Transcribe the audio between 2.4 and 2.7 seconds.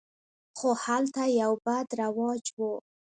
و.